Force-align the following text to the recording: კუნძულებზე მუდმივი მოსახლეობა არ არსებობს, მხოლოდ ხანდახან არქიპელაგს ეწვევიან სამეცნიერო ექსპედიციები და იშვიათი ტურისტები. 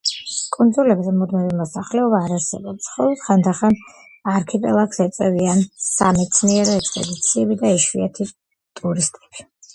კუნძულებზე 0.55 1.11
მუდმივი 1.17 1.51
მოსახლეობა 1.59 2.21
არ 2.27 2.33
არსებობს, 2.37 2.87
მხოლოდ 2.93 3.21
ხანდახან 3.27 3.77
არქიპელაგს 4.33 5.03
ეწვევიან 5.07 5.63
სამეცნიერო 5.91 6.75
ექსპედიციები 6.81 7.61
და 7.63 7.75
იშვიათი 7.79 8.31
ტურისტები. 8.83 9.49